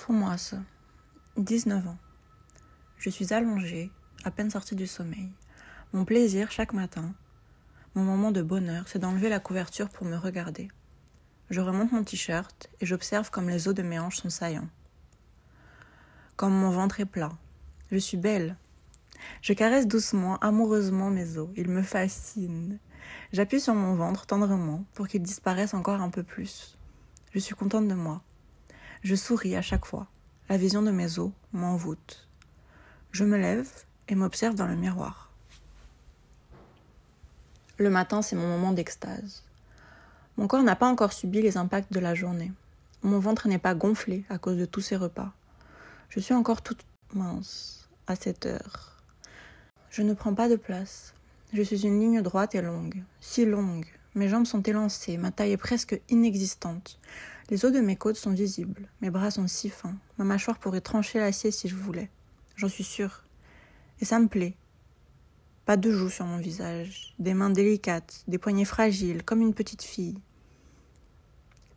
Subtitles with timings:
[0.00, 0.58] Fromoise,
[1.36, 1.98] 19 ans.
[2.96, 3.90] Je suis allongée,
[4.24, 5.28] à peine sortie du sommeil.
[5.92, 7.12] Mon plaisir chaque matin,
[7.94, 10.68] mon moment de bonheur, c'est d'enlever la couverture pour me regarder.
[11.50, 14.70] Je remonte mon t-shirt et j'observe comme les os de mes hanches sont saillants.
[16.36, 17.32] Comme mon ventre est plat.
[17.92, 18.56] Je suis belle.
[19.42, 21.50] Je caresse doucement, amoureusement mes os.
[21.56, 22.78] Ils me fascinent.
[23.34, 26.78] J'appuie sur mon ventre tendrement pour qu'ils disparaissent encore un peu plus.
[27.34, 28.22] Je suis contente de moi.
[29.02, 30.06] Je souris à chaque fois.
[30.50, 32.28] La vision de mes os m'envoûte.
[33.12, 33.68] Je me lève
[34.08, 35.30] et m'observe dans le miroir.
[37.78, 39.42] Le matin, c'est mon moment d'extase.
[40.36, 42.52] Mon corps n'a pas encore subi les impacts de la journée.
[43.02, 45.32] Mon ventre n'est pas gonflé à cause de tous ces repas.
[46.10, 49.02] Je suis encore toute mince à cette heure.
[49.88, 51.14] Je ne prends pas de place.
[51.54, 53.86] Je suis une ligne droite et longue, si longue.
[54.14, 56.98] Mes jambes sont élancées, ma taille est presque inexistante.
[57.48, 60.80] Les os de mes côtes sont visibles, mes bras sont si fins, ma mâchoire pourrait
[60.80, 62.10] trancher l'acier si je voulais.
[62.56, 63.24] J'en suis sûre.
[64.00, 64.54] Et ça me plaît.
[65.64, 69.82] Pas de joues sur mon visage, des mains délicates, des poignets fragiles, comme une petite
[69.82, 70.18] fille.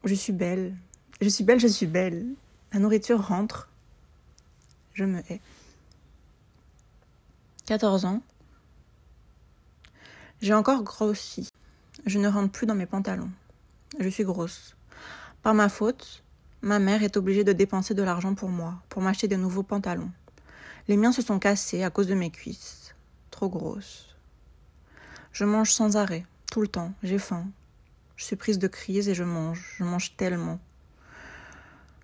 [0.04, 0.76] Je suis belle,
[1.22, 2.26] je suis belle, je suis belle.
[2.74, 3.70] La nourriture rentre.
[4.94, 5.40] Je me hais.
[7.66, 8.22] 14 ans.
[10.42, 11.53] J'ai encore grossi.
[12.06, 13.32] Je ne rentre plus dans mes pantalons.
[13.98, 14.76] Je suis grosse.
[15.42, 16.22] Par ma faute,
[16.62, 20.12] ma mère est obligée de dépenser de l'argent pour moi, pour m'acheter de nouveaux pantalons.
[20.90, 22.94] Les miens se sont cassés à cause de mes cuisses,
[23.32, 24.18] trop grosses.
[25.32, 27.48] Je mange sans arrêt, tout le temps, j'ai faim.
[28.18, 30.60] Je suis prise de crise et je mange, je mange tellement.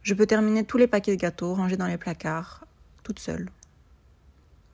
[0.01, 2.65] Je peux terminer tous les paquets de gâteaux rangés dans les placards,
[3.03, 3.49] toute seule.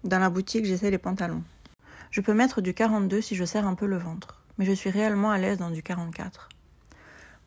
[0.03, 1.43] Dans la boutique, j'essaie les pantalons.
[2.11, 4.89] Je peux mettre du 42 si je serre un peu le ventre, mais je suis
[4.89, 6.49] réellement à l'aise dans du 44.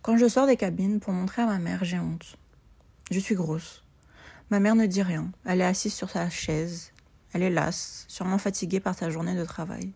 [0.02, 2.36] Quand je sors des cabines pour montrer à ma mère, j'ai honte.
[3.10, 3.84] Je suis grosse.
[4.50, 5.30] Ma mère ne dit rien.
[5.44, 6.92] Elle est assise sur sa chaise.
[7.32, 9.92] Elle est lasse, sûrement fatiguée par sa journée de travail.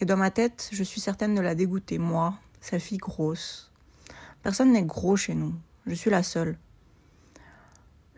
[0.00, 3.70] Et dans ma tête, je suis certaine de la dégoûter, moi, sa fille grosse.
[4.42, 5.54] Personne n'est gros chez nous.
[5.86, 6.58] Je suis la seule.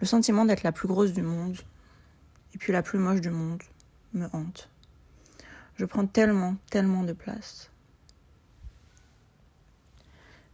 [0.00, 1.58] Le sentiment d'être la plus grosse du monde,
[2.54, 3.62] et puis la plus moche du monde,
[4.12, 4.70] me hante.
[5.76, 7.70] Je prends tellement, tellement de place.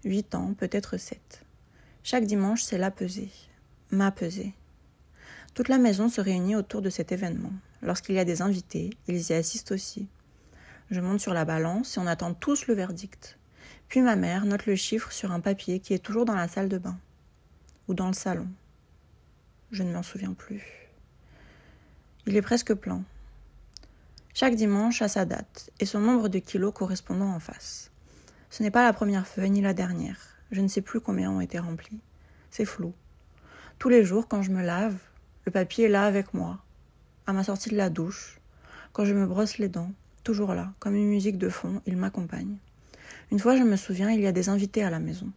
[0.05, 1.45] 8 ans, peut-être 7.
[2.03, 3.31] Chaque dimanche, c'est la pesée,
[3.91, 4.53] ma pesée.
[5.55, 7.53] Toute la maison se réunit autour de cet événement.
[7.81, 10.09] Lorsqu'il y a des invités, ils y assistent aussi.
[10.91, 13.39] Je monte sur la balance et on attend tous le verdict.
[13.89, 16.69] Puis ma mère note le chiffre sur un papier qui est toujours dans la salle
[16.69, 16.99] de bain
[17.89, 18.49] ou dans le salon.
[19.71, 20.63] Je ne m'en souviens plus.
[22.27, 23.03] Il est presque plein.
[24.35, 27.91] Chaque dimanche a sa date et son nombre de kilos correspondant en face.
[28.55, 30.17] Ce n'est pas la première feuille ni la dernière.
[30.53, 31.99] Je ne sais plus combien ont été remplis.
[32.53, 32.95] C'est flou.
[33.81, 34.95] Tous les jours, quand je me lave,
[35.45, 36.61] le papier est là avec moi.
[37.27, 38.39] À ma sortie de la douche,
[38.93, 39.91] quand je me brosse les dents,
[40.23, 42.59] toujours là, comme une musique de fond, il m'accompagne.
[43.33, 45.33] Une fois, je me souviens, il y a des invités à la maison.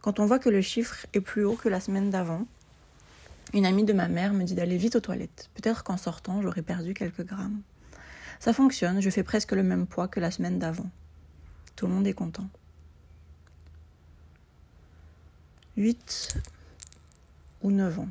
[0.00, 2.46] Quand on voit que le chiffre est plus haut que la semaine d'avant,
[3.52, 5.50] une amie de ma mère me dit d'aller vite aux toilettes.
[5.56, 7.60] Peut-être qu'en sortant, j'aurais perdu quelques grammes.
[8.40, 10.88] Ça fonctionne, je fais presque le même poids que la semaine d'avant.
[11.76, 12.48] Tout le monde est content.
[15.76, 16.38] 8
[17.62, 18.08] ou 9 ans.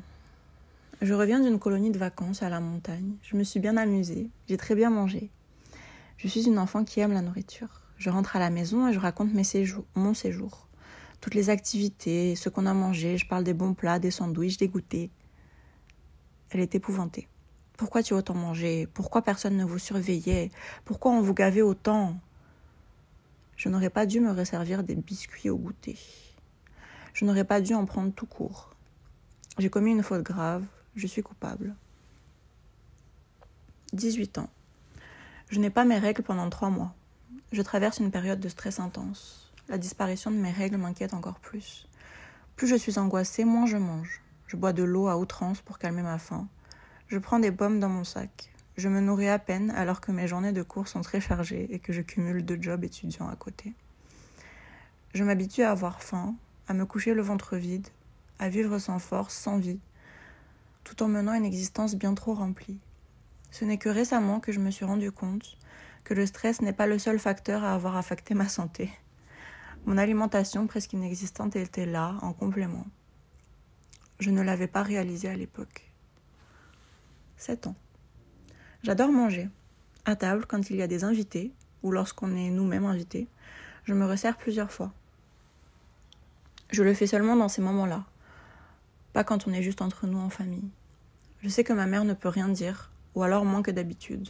[1.02, 3.16] Je reviens d'une colonie de vacances à la montagne.
[3.22, 4.30] Je me suis bien amusée.
[4.48, 5.30] J'ai très bien mangé.
[6.16, 7.82] Je suis une enfant qui aime la nourriture.
[7.98, 10.68] Je rentre à la maison et je raconte mes séjours, mon séjour.
[11.20, 13.18] Toutes les activités, ce qu'on a mangé.
[13.18, 15.10] Je parle des bons plats, des sandwichs, des goûters.
[16.50, 17.26] Elle est épouvantée.
[17.76, 18.86] Pourquoi tu as autant mangé?
[18.86, 20.52] Pourquoi personne ne vous surveillait?
[20.84, 22.16] Pourquoi on vous gavait autant?
[23.56, 25.98] Je n'aurais pas dû me resservir des biscuits au goûter.
[27.14, 28.74] Je n'aurais pas dû en prendre tout court.
[29.58, 31.74] J'ai commis une faute grave, je suis coupable.
[33.92, 34.50] 18 ans.
[35.48, 36.94] Je n'ai pas mes règles pendant trois mois.
[37.52, 39.52] Je traverse une période de stress intense.
[39.68, 41.88] La disparition de mes règles m'inquiète encore plus.
[42.56, 44.20] Plus je suis angoissée, moins je mange.
[44.46, 46.48] Je bois de l'eau à outrance pour calmer ma faim.
[47.08, 48.52] Je prends des pommes dans mon sac.
[48.76, 51.78] Je me nourris à peine alors que mes journées de cours sont très chargées et
[51.78, 53.72] que je cumule deux jobs étudiants à côté.
[55.14, 56.34] Je m'habitue à avoir faim,
[56.68, 57.88] à me coucher le ventre vide,
[58.38, 59.80] à vivre sans force, sans vie,
[60.84, 62.78] tout en menant une existence bien trop remplie.
[63.50, 65.56] Ce n'est que récemment que je me suis rendu compte
[66.04, 68.90] que le stress n'est pas le seul facteur à avoir affecté ma santé.
[69.86, 72.86] Mon alimentation presque inexistante était là, en complément.
[74.20, 75.90] Je ne l'avais pas réalisé à l'époque.
[77.38, 77.76] Sept ans.
[78.86, 79.48] J'adore manger.
[80.04, 81.50] À table, quand il y a des invités,
[81.82, 83.26] ou lorsqu'on est nous-mêmes invités,
[83.82, 84.92] je me resserre plusieurs fois.
[86.70, 88.04] Je le fais seulement dans ces moments-là.
[89.12, 90.70] Pas quand on est juste entre nous en famille.
[91.42, 94.28] Je sais que ma mère ne peut rien dire, ou alors moins que d'habitude.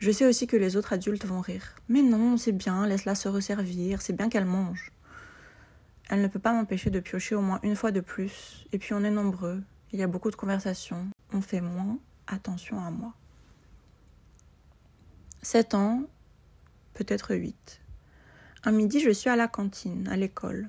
[0.00, 1.76] Je sais aussi que les autres adultes vont rire.
[1.88, 4.92] Mais non, c'est bien, laisse-la se resservir, c'est bien qu'elle mange.
[6.10, 8.92] Elle ne peut pas m'empêcher de piocher au moins une fois de plus, et puis
[8.92, 9.62] on est nombreux,
[9.94, 11.96] il y a beaucoup de conversations, on fait moins
[12.26, 13.14] attention à moi.
[15.42, 16.02] Sept ans,
[16.92, 17.80] peut-être huit.
[18.62, 20.68] Un midi, je suis à la cantine, à l'école.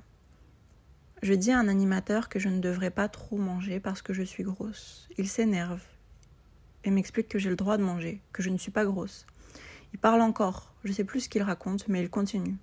[1.22, 4.24] Je dis à un animateur que je ne devrais pas trop manger parce que je
[4.24, 5.10] suis grosse.
[5.18, 5.82] Il s'énerve
[6.86, 9.28] et m'explique que j'ai le droit de manger, que je ne suis pas grosse.
[9.92, 12.56] Il parle encore, je sais plus ce qu'il raconte, mais il continue.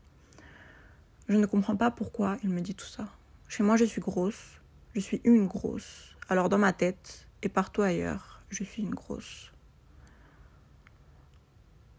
[1.29, 3.07] Je ne comprends pas pourquoi il me dit tout ça.
[3.49, 4.63] Chez moi, je suis grosse,
[4.95, 6.17] je suis une grosse.
[6.31, 9.53] Alors dans ma tête et partout ailleurs, je suis une grosse.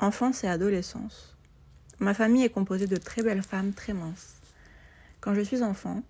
[0.01, 1.35] Enfance et adolescence.
[1.99, 4.35] Ma famille est composée de très belles femmes très minces.
[5.19, 6.03] Quand je suis enfant,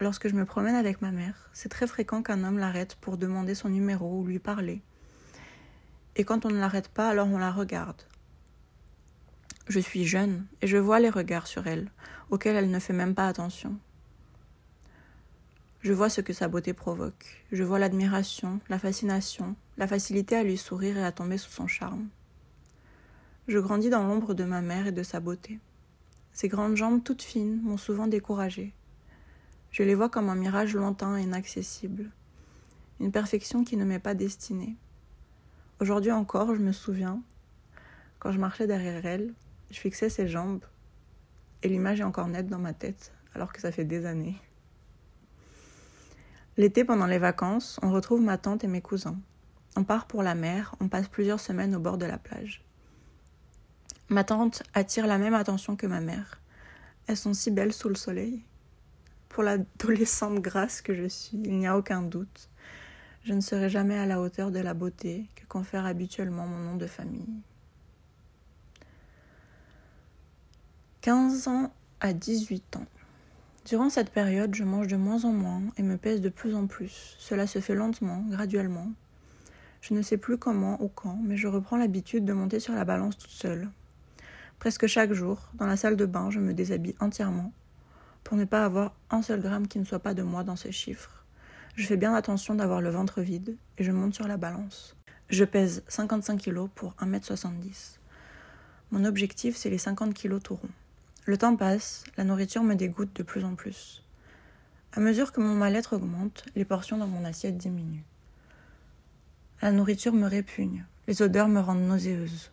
[0.00, 3.54] lorsque je me promène avec ma mère, c'est très fréquent qu'un homme l'arrête pour demander
[3.54, 4.80] son numéro ou lui parler.
[6.16, 8.00] Et quand on ne l'arrête pas, alors on la regarde.
[9.68, 11.90] Je suis jeune et je vois les regards sur elle,
[12.30, 13.76] auxquels elle ne fait même pas attention.
[15.82, 17.44] Je vois ce que sa beauté provoque.
[17.52, 21.66] Je vois l'admiration, la fascination, la facilité à lui sourire et à tomber sous son
[21.66, 22.08] charme.
[23.46, 25.58] Je grandis dans l'ombre de ma mère et de sa beauté.
[26.32, 28.72] Ses grandes jambes toutes fines m'ont souvent découragée.
[29.70, 32.10] Je les vois comme un mirage lointain et inaccessible,
[33.00, 34.76] une perfection qui ne m'est pas destinée.
[35.78, 37.20] Aujourd'hui encore, je me souviens,
[38.18, 39.34] quand je marchais derrière elle,
[39.70, 40.64] je fixais ses jambes
[41.62, 44.40] et l'image est encore nette dans ma tête, alors que ça fait des années.
[46.56, 49.18] L'été, pendant les vacances, on retrouve ma tante et mes cousins.
[49.76, 52.63] On part pour la mer, on passe plusieurs semaines au bord de la plage.
[54.10, 56.40] Ma tante attire la même attention que ma mère.
[57.06, 58.42] Elles sont si belles sous le soleil.
[59.30, 62.50] Pour l'adolescente grasse que je suis, il n'y a aucun doute.
[63.24, 66.76] Je ne serai jamais à la hauteur de la beauté que confère habituellement mon nom
[66.76, 67.40] de famille.
[71.00, 72.86] 15 ans à 18 ans.
[73.64, 76.66] Durant cette période, je mange de moins en moins et me pèse de plus en
[76.66, 77.16] plus.
[77.18, 78.88] Cela se fait lentement, graduellement.
[79.80, 82.84] Je ne sais plus comment ou quand, mais je reprends l'habitude de monter sur la
[82.84, 83.70] balance toute seule.
[84.64, 87.52] Presque chaque jour, dans la salle de bain, je me déshabille entièrement
[88.22, 90.72] pour ne pas avoir un seul gramme qui ne soit pas de moi dans ces
[90.72, 91.22] chiffres.
[91.76, 94.96] Je fais bien attention d'avoir le ventre vide et je monte sur la balance.
[95.28, 97.98] Je pèse 55 kg pour 1m70.
[98.90, 100.58] Mon objectif, c'est les 50 kg tout.
[101.26, 104.02] Le temps passe, la nourriture me dégoûte de plus en plus.
[104.94, 108.06] À mesure que mon mal-être augmente, les portions dans mon assiette diminuent.
[109.60, 112.50] La nourriture me répugne, les odeurs me rendent nauséeuse.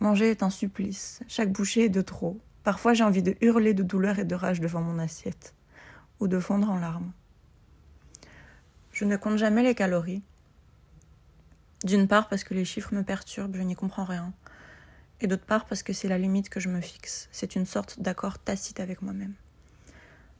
[0.00, 2.38] Manger est un supplice, chaque bouchée est de trop.
[2.64, 5.54] Parfois j'ai envie de hurler de douleur et de rage devant mon assiette,
[6.20, 7.12] ou de fondre en larmes.
[8.92, 10.22] Je ne compte jamais les calories.
[11.84, 14.32] D'une part parce que les chiffres me perturbent, je n'y comprends rien
[15.20, 17.28] et d'autre part parce que c'est la limite que je me fixe.
[17.32, 19.34] C'est une sorte d'accord tacite avec moi-même.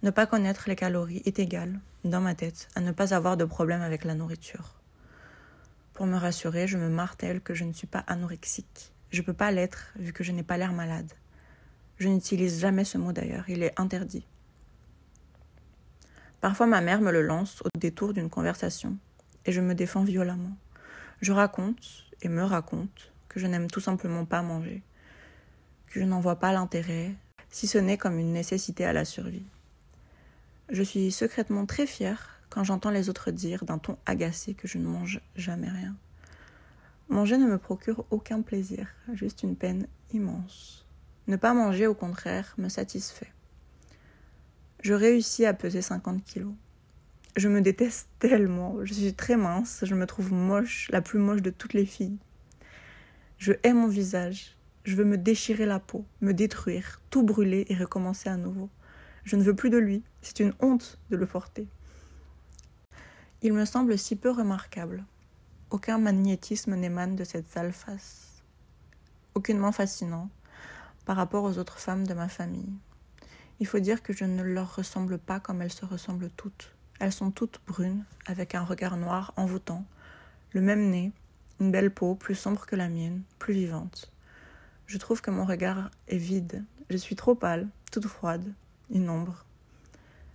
[0.02, 3.44] Ne pas connaître les calories est égal, dans ma tête, à ne pas avoir de
[3.44, 4.74] problème avec la nourriture.
[5.94, 8.92] Pour me rassurer, je me martèle que je ne suis pas anorexique.
[9.10, 11.12] Je ne peux pas l'être vu que je n'ai pas l'air malade.
[11.98, 14.26] Je n'utilise jamais ce mot d'ailleurs, il est interdit.
[16.40, 18.98] Parfois ma mère me le lance au détour d'une conversation,
[19.46, 20.56] et je me défends violemment.
[21.22, 24.82] Je raconte et me raconte que je n'aime tout simplement pas manger,
[25.86, 27.14] que je n'en vois pas l'intérêt,
[27.48, 29.46] si ce n'est comme une nécessité à la survie.
[30.68, 34.78] Je suis secrètement très fière quand j'entends les autres dire d'un ton agacé que je
[34.78, 35.96] ne mange jamais rien.
[37.08, 40.86] Manger ne me procure aucun plaisir, juste une peine immense.
[41.28, 43.32] Ne pas manger, au contraire, me satisfait.
[44.82, 46.54] Je réussis à peser 50 kilos.
[47.36, 51.42] Je me déteste tellement, je suis très mince, je me trouve moche, la plus moche
[51.42, 52.18] de toutes les filles.
[53.38, 54.56] Je hais mon visage.
[54.84, 58.70] Je veux me déchirer la peau, me détruire, tout brûler et recommencer à nouveau.
[59.24, 60.02] Je ne veux plus de lui.
[60.22, 61.66] C'est une honte de le porter.
[63.42, 65.04] Il me semble si peu remarquable.
[65.70, 68.40] Aucun magnétisme n'émane de cette sale face.
[69.34, 70.30] Aucunement fascinant
[71.04, 72.72] par rapport aux autres femmes de ma famille.
[73.58, 76.72] Il faut dire que je ne leur ressemble pas comme elles se ressemblent toutes.
[77.00, 79.84] Elles sont toutes brunes, avec un regard noir envoûtant,
[80.52, 81.10] le même nez,
[81.58, 84.12] une belle peau, plus sombre que la mienne, plus vivante.
[84.86, 86.64] Je trouve que mon regard est vide.
[86.90, 88.54] Je suis trop pâle, toute froide,
[88.88, 89.44] une ombre.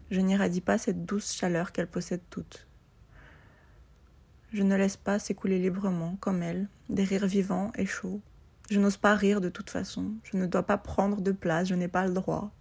[0.10, 2.68] Je n'irradie pas cette douce chaleur qu'elles possèdent toutes.
[4.54, 8.20] Je ne laisse pas s'écouler librement, comme elles, des rires vivants et chauds.
[8.70, 10.12] Je n'ose pas rire de toute façon.
[10.24, 12.52] Je ne dois pas prendre de place, je n'ai pas le droit.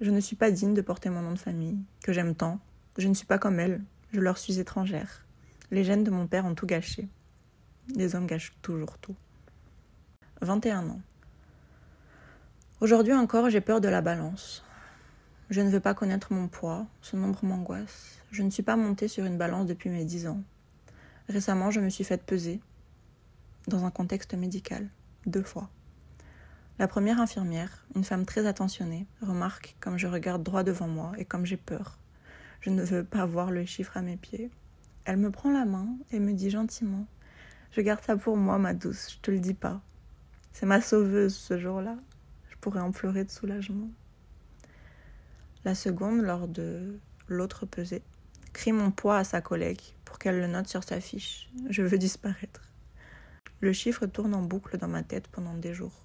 [0.00, 2.58] Je ne suis pas digne de porter mon nom de famille, que j'aime tant.
[2.98, 3.80] Je ne suis pas comme elles.
[4.12, 5.24] Je leur suis étrangère.
[5.70, 7.08] Les gènes de mon père ont tout gâché.
[7.94, 9.14] Les hommes gâchent toujours tout.
[10.42, 11.00] 21 ans.
[12.80, 14.64] Aujourd'hui encore, j'ai peur de la balance.
[15.50, 18.18] Je ne veux pas connaître mon poids, ce nombre m'angoisse.
[18.32, 20.42] Je ne suis pas montée sur une balance depuis mes 10 ans.
[21.30, 22.58] Récemment, je me suis faite peser
[23.68, 24.88] dans un contexte médical,
[25.26, 25.70] deux fois.
[26.80, 31.24] La première infirmière, une femme très attentionnée, remarque comme je regarde droit devant moi et
[31.24, 32.00] comme j'ai peur.
[32.62, 34.50] Je ne veux pas voir le chiffre à mes pieds.
[35.04, 37.06] Elle me prend la main et me dit gentiment
[37.70, 39.80] Je garde ça pour moi, ma douce, je te le dis pas.
[40.52, 41.94] C'est ma sauveuse ce jour-là.
[42.50, 43.88] Je pourrais en pleurer de soulagement.
[45.64, 48.02] La seconde, lors de l'autre pesée,
[48.52, 51.48] crie mon poids à sa collègue pour qu'elle le note sur sa fiche.
[51.68, 52.62] Je veux disparaître.
[53.60, 56.04] Le chiffre tourne en boucle dans ma tête pendant des jours.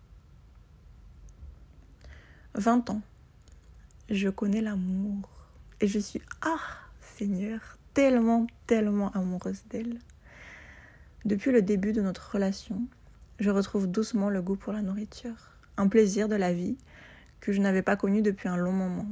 [2.54, 3.02] 20 ans.
[4.12, 5.28] Je connais l'amour.
[5.82, 6.60] Et je suis, ah,
[7.02, 9.98] Seigneur, tellement, tellement amoureuse d'elle.
[11.26, 12.84] Depuis le début de notre relation,
[13.40, 16.78] je retrouve doucement le goût pour la nourriture, un plaisir de la vie
[17.40, 19.08] que je n'avais pas connu depuis un long moment.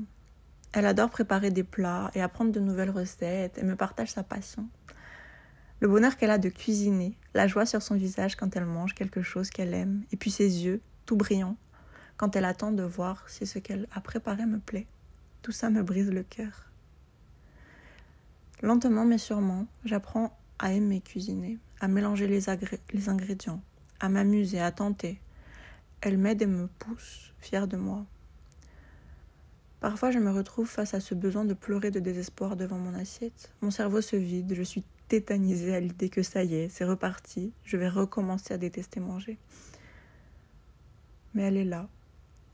[0.74, 4.68] Elle adore préparer des plats et apprendre de nouvelles recettes et me partage sa passion.
[5.80, 9.22] Le bonheur qu'elle a de cuisiner, la joie sur son visage quand elle mange quelque
[9.22, 11.58] chose qu'elle aime, et puis ses yeux, tout brillants,
[12.18, 14.88] quand elle attend de voir si ce qu'elle a préparé me plaît.
[15.44, 16.72] Tout ça me brise le cœur.
[18.64, 22.46] Lentement mais sûrement, j'apprends à aimer cuisiner, à mélanger les,
[22.94, 23.62] les ingrédients,
[24.00, 25.22] à m'amuser, à tenter.
[26.02, 28.06] Elle m'aide et me pousse, fière de moi.
[29.84, 33.52] Parfois, je me retrouve face à ce besoin de pleurer de désespoir devant mon assiette.
[33.60, 37.52] Mon cerveau se vide, je suis tétanisée à l'idée que ça y est, c'est reparti,
[37.66, 39.38] je vais recommencer à détester manger.
[41.34, 41.90] Mais elle est là,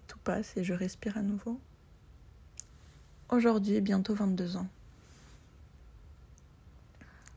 [0.08, 1.60] tout passe et je respire à nouveau.
[3.30, 4.68] Aujourd'hui, bientôt 22 ans.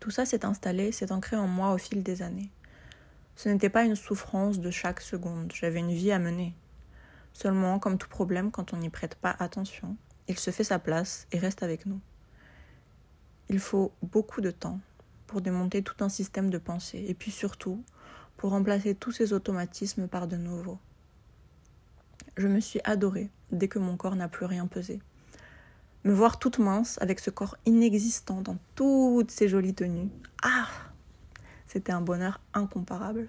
[0.00, 2.48] Tout ça s'est installé, s'est ancré en moi au fil des années.
[3.36, 6.54] Ce n'était pas une souffrance de chaque seconde, j'avais une vie à mener.
[7.32, 9.96] Seulement, comme tout problème, quand on n'y prête pas attention,
[10.28, 12.00] il se fait sa place et reste avec nous.
[13.48, 14.80] Il faut beaucoup de temps
[15.26, 17.82] pour démonter tout un système de pensée et puis surtout
[18.36, 20.78] pour remplacer tous ces automatismes par de nouveaux.
[22.36, 25.00] Je me suis adorée dès que mon corps n'a plus rien pesé.
[26.04, 30.08] Me voir toute mince avec ce corps inexistant dans toutes ces jolies tenues.
[30.42, 30.68] Ah
[31.66, 33.28] C'était un bonheur incomparable.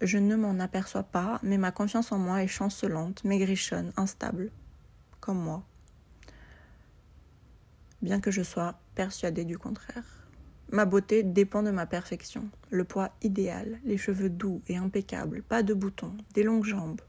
[0.00, 4.52] Je ne m'en aperçois pas, mais ma confiance en moi est chancelante, maigrichonne, instable,
[5.20, 5.64] comme moi.
[8.00, 10.04] Bien que je sois persuadée du contraire.
[10.70, 12.48] Ma beauté dépend de ma perfection.
[12.70, 17.00] Le poids idéal, les cheveux doux et impeccables, pas de boutons, des longues jambes,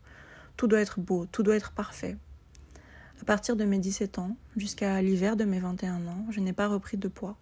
[0.57, 2.17] tout doit être beau, tout doit être parfait.
[3.21, 6.67] À partir de mes 17 ans jusqu'à l'hiver de mes 21 ans, je n'ai pas
[6.67, 7.37] repris de poids.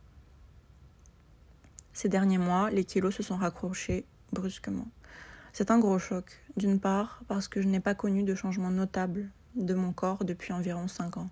[1.94, 4.88] Ces derniers mois, les kilos se sont raccrochés brusquement.
[5.58, 9.28] C'est un gros choc, d'une part parce que je n'ai pas connu de changement notable
[9.56, 11.32] de mon corps depuis environ 5 ans.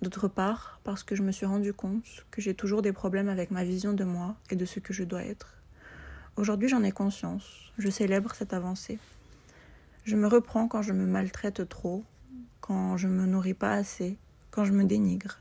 [0.00, 3.50] D'autre part parce que je me suis rendu compte que j'ai toujours des problèmes avec
[3.50, 5.58] ma vision de moi et de ce que je dois être.
[6.36, 8.98] Aujourd'hui j'en ai conscience, je célèbre cette avancée.
[10.04, 12.04] Je me reprends quand je me maltraite trop,
[12.62, 14.16] quand je me nourris pas assez,
[14.50, 15.40] quand je me dénigre,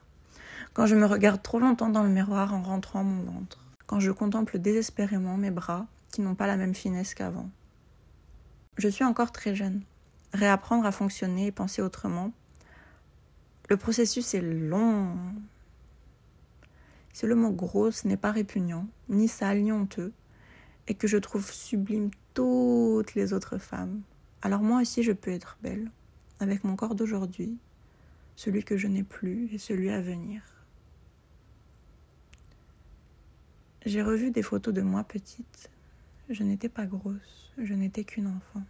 [0.74, 4.12] quand je me regarde trop longtemps dans le miroir en rentrant mon ventre, quand je
[4.12, 7.50] contemple désespérément mes bras qui n'ont pas la même finesse qu'avant.
[8.78, 9.82] Je suis encore très jeune.
[10.34, 12.32] Réapprendre à fonctionner et penser autrement.
[13.70, 15.18] Le processus est long.
[17.14, 20.14] Si le mot grosse n'est pas répugnant, ni sale, ni honteux,
[20.88, 24.02] et que je trouve sublime toutes les autres femmes,
[24.42, 25.92] alors moi aussi je peux être belle,
[26.40, 27.58] avec mon corps d'aujourd'hui,
[28.36, 30.42] celui que je n'ai plus et celui à venir.
[33.86, 35.70] J'ai revu des photos de moi petite.
[36.32, 38.64] Je n'étais pas grosse, je n'étais qu'une enfant.